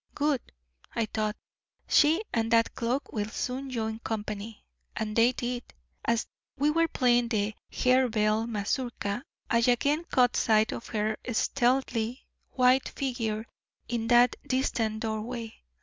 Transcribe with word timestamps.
'Good!' 0.15 0.51
thought 0.95 1.35
I, 1.35 1.87
'she 1.87 2.23
and 2.33 2.49
that 2.49 2.73
cloak 2.73 3.11
will 3.13 3.29
soon 3.29 3.69
join 3.69 3.99
company.' 3.99 4.65
And 4.95 5.15
they 5.15 5.31
did. 5.31 5.61
As 6.03 6.25
we 6.57 6.71
were 6.71 6.87
playing 6.87 7.27
the 7.27 7.53
Harebell 7.71 8.47
mazurka 8.47 9.23
I 9.51 9.59
again 9.59 10.05
caught 10.05 10.35
sight 10.35 10.71
of 10.71 10.87
her 10.87 11.17
stealthy 11.31 12.25
white 12.49 12.89
figure 12.89 13.45
in 13.87 14.07
that 14.07 14.35
distant 14.47 15.01
doorway. 15.01 15.53